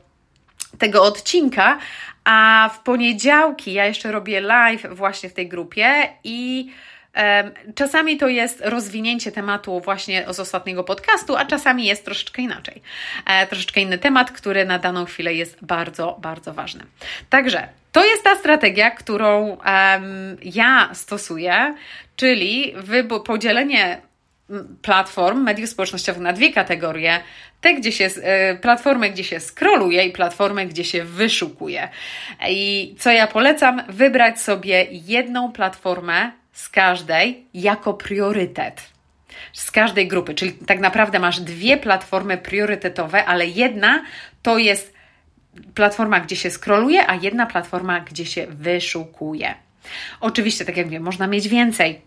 tego 0.78 1.04
odcinka, 1.04 1.78
a 2.24 2.70
w 2.74 2.80
poniedziałki 2.80 3.74
ja 3.74 3.86
jeszcze 3.86 4.12
robię 4.12 4.42
live 4.42 4.86
właśnie 4.92 5.30
w 5.30 5.34
tej 5.34 5.48
grupie 5.48 6.10
i 6.24 6.72
Czasami 7.76 8.18
to 8.18 8.28
jest 8.28 8.62
rozwinięcie 8.66 9.32
tematu 9.32 9.80
właśnie 9.80 10.26
z 10.34 10.40
ostatniego 10.40 10.84
podcastu, 10.84 11.36
a 11.36 11.46
czasami 11.46 11.86
jest 11.86 12.06
troszeczkę 12.06 12.42
inaczej. 12.42 12.82
E, 13.26 13.48
troszeczkę 13.48 13.82
inny 13.82 13.98
temat, 13.98 14.32
który 14.32 14.66
na 14.66 14.80
daną 14.80 15.06
chwilę 15.06 15.34
jest 15.34 15.66
bardzo, 15.66 16.18
bardzo 16.22 16.54
ważny. 16.54 16.84
Także 17.30 17.68
to 17.92 18.06
jest 18.06 18.24
ta 18.24 18.36
strategia, 18.36 18.92
którą 18.92 19.48
um, 19.48 19.58
ja 20.44 20.90
stosuję, 20.94 21.76
czyli 22.16 22.74
podzielenie 23.26 24.02
platform 24.82 25.44
mediów 25.44 25.70
społecznościowych 25.70 26.22
na 26.22 26.34
dwie 26.34 26.54
kategorie. 26.54 27.20
Te, 27.62 27.74
gdzie 27.74 27.92
się, 27.92 28.10
e, 28.24 28.56
platformy, 28.56 29.10
gdzie 29.10 29.24
się 29.24 29.40
scrolluje 29.40 30.06
i 30.06 30.12
platformy, 30.12 30.66
gdzie 30.66 30.84
się 30.84 31.04
wyszukuje. 31.04 31.90
I 32.50 32.96
co 33.00 33.12
ja 33.12 33.28
polecam? 33.28 33.82
Wybrać 33.90 34.42
sobie 34.42 34.88
jedną 34.92 35.52
platformę 35.52 36.32
z 36.54 36.70
każdej 36.70 37.46
jako 37.54 37.94
priorytet. 37.94 38.82
Z 39.54 39.72
każdej 39.72 40.08
grupy, 40.08 40.34
czyli 40.34 40.54
tak 40.54 40.80
naprawdę 40.80 41.20
masz 41.20 41.40
dwie 41.40 41.78
platformy 41.78 42.38
priorytetowe, 42.38 43.26
ale 43.26 43.48
jedna 43.48 44.04
to 44.42 44.58
jest 44.58 44.94
platforma, 45.76 46.20
gdzie 46.20 46.36
się 46.36 46.50
scrolluje, 46.50 47.10
a 47.10 47.16
jedna 47.16 47.46
platforma, 47.46 48.00
gdzie 48.00 48.26
się 48.26 48.48
wyszukuje. 48.48 49.56
Oczywiście, 50.22 50.66
tak 50.66 50.78
jak 50.78 50.90
wiem, 50.90 51.04
można 51.04 51.28
mieć 51.28 51.48
więcej 51.48 52.02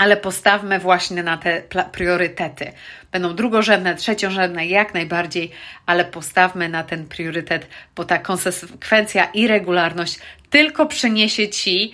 ale 0.00 0.16
postawmy 0.16 0.78
właśnie 0.78 1.22
na 1.22 1.36
te 1.36 1.62
priorytety. 1.92 2.72
Będą 3.12 3.34
drugorzędne, 3.34 3.94
trzeciorzędne, 3.94 4.66
jak 4.66 4.94
najbardziej, 4.94 5.50
ale 5.86 6.04
postawmy 6.04 6.68
na 6.68 6.84
ten 6.84 7.06
priorytet, 7.06 7.66
bo 7.96 8.04
ta 8.04 8.18
konsekwencja 8.18 9.24
i 9.24 9.48
regularność 9.48 10.18
tylko 10.50 10.86
przyniesie 10.86 11.48
Ci 11.48 11.92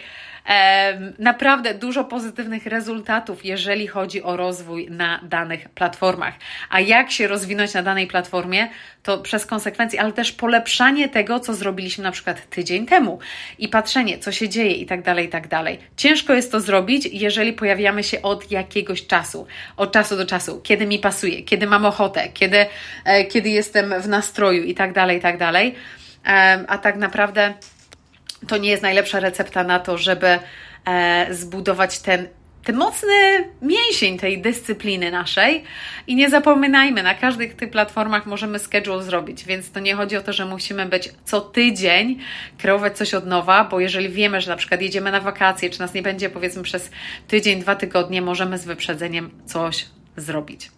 naprawdę 1.19 1.75
dużo 1.75 2.05
pozytywnych 2.05 2.67
rezultatów, 2.67 3.45
jeżeli 3.45 3.87
chodzi 3.87 4.23
o 4.23 4.37
rozwój 4.37 4.91
na 4.91 5.21
danych 5.23 5.69
platformach. 5.69 6.35
A 6.71 6.81
jak 6.81 7.11
się 7.11 7.29
rozwinąć 7.29 7.75
na 7.75 7.83
danej 7.83 8.07
platformie, 8.07 8.69
to 9.03 9.19
przez 9.19 9.47
konsekwencje, 9.47 10.01
ale 10.01 10.13
też 10.13 10.33
polepszanie 10.33 11.09
tego, 11.09 11.41
co 11.41 11.55
zrobiliśmy 11.55 12.05
na 12.05 12.11
przykład 12.11 12.51
tydzień 12.51 12.87
temu 12.87 13.19
i 13.59 13.69
patrzenie, 13.69 14.19
co 14.19 14.33
się 14.33 14.49
dzieje 14.49 14.73
i 14.73 14.87
tak 14.87 15.03
dalej, 15.03 15.27
i 15.27 15.29
tak 15.29 15.49
dalej. 15.49 15.79
Ciężko 15.97 16.33
jest 16.33 16.53
to 16.53 16.61
zrobić, 16.61 17.09
jeżeli 17.13 17.53
pojawiamy 17.53 18.05
się 18.05 18.23
od 18.23 18.51
jakiegoś 18.51 19.07
czasu, 19.07 19.47
od 19.77 19.93
czasu 19.93 20.17
do 20.17 20.27
czasu, 20.27 20.61
kiedy 20.61 20.87
mi 20.87 20.99
pasuje, 20.99 21.43
kiedy 21.43 21.67
mam 21.67 21.87
ochotę, 21.87 22.29
kiedy, 22.35 22.67
e, 23.05 23.25
kiedy 23.25 23.49
jestem 23.49 23.95
w 24.01 24.09
nastroju 24.09 24.63
i 24.63 24.75
tak 24.75 24.93
dalej, 24.93 25.19
i 25.19 25.21
tak 25.21 25.39
dalej. 25.39 25.75
A 26.69 26.79
tak 26.79 26.97
naprawdę 26.97 27.55
to 28.49 28.57
nie 28.57 28.71
jest 28.71 28.83
najlepsza 28.83 29.21
recepta 29.21 29.65
na 29.65 29.79
to, 29.79 29.99
żeby 29.99 30.39
e, 30.85 31.27
zbudować 31.31 31.99
ten 31.99 32.29
ten 32.67 32.77
mocny 32.77 33.49
mięsień 33.63 34.19
tej 34.19 34.43
dyscypliny 34.43 35.11
naszej 35.11 35.65
i 36.07 36.17
nie 36.17 36.31
zapominajmy, 36.31 37.03
na 37.03 37.15
każdych 37.15 37.55
tych 37.55 37.71
platformach 37.71 38.27
możemy 38.27 38.59
schedule 38.59 39.03
zrobić, 39.03 39.45
więc 39.45 39.71
to 39.71 39.81
nie 39.81 39.95
chodzi 39.95 40.17
o 40.17 40.23
to, 40.23 40.33
że 40.33 40.47
musimy 40.47 40.87
być 40.87 41.13
co 41.25 41.41
tydzień, 41.41 42.19
kreować 42.59 42.97
coś 42.97 43.15
od 43.15 43.27
nowa, 43.27 43.65
bo 43.65 43.81
jeżeli 43.81 44.09
wiemy, 44.09 44.41
że 44.41 44.51
na 44.51 44.57
przykład 44.57 44.83
jedziemy 44.83 45.13
na 45.13 45.21
wakacje, 45.21 45.71
czy 45.71 45.81
nas 45.81 45.95
nie 45.95 46.03
będzie 46.03 46.31
powiedzmy 46.31 46.63
przez 46.63 46.91
tydzień, 47.29 47.61
dwa 47.61 47.77
tygodnie, 47.77 48.23
możemy 48.23 48.59
z 48.59 48.65
wyprzedzeniem 48.65 49.31
coś 49.45 49.87
zrobić. 50.17 50.76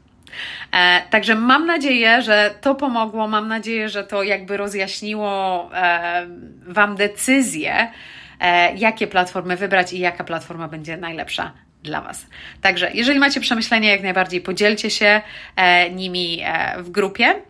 E, 0.73 1.03
także 1.11 1.35
mam 1.35 1.67
nadzieję, 1.67 2.23
że 2.23 2.55
to 2.61 2.75
pomogło, 2.75 3.29
mam 3.29 3.49
nadzieję, 3.49 3.89
że 3.89 4.05
to 4.05 4.23
jakby 4.23 4.57
rozjaśniło 4.57 5.71
e, 5.75 6.27
Wam 6.67 6.97
decyzję, 6.97 7.93
e, 8.41 8.75
jakie 8.75 9.07
platformy 9.07 9.57
wybrać 9.57 9.93
i 9.93 9.99
jaka 9.99 10.25
platforma 10.25 10.69
będzie 10.69 10.97
najlepsza 10.97 11.53
dla 11.83 12.01
Was. 12.01 12.27
Także, 12.61 12.91
jeżeli 12.95 13.19
macie 13.19 13.41
przemyślenia, 13.41 13.91
jak 13.91 14.03
najbardziej 14.03 14.41
podzielcie 14.41 14.91
się 14.91 15.21
e, 15.57 15.91
nimi 15.91 16.41
e, 16.45 16.83
w 16.83 16.91
grupie. 16.91 17.27
E, 17.27 17.41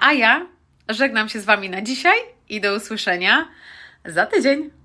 a 0.00 0.12
ja 0.12 0.46
żegnam 0.88 1.28
się 1.28 1.40
z 1.40 1.44
Wami 1.44 1.70
na 1.70 1.82
dzisiaj 1.82 2.18
i 2.48 2.60
do 2.60 2.74
usłyszenia 2.74 3.48
za 4.04 4.26
tydzień. 4.26 4.75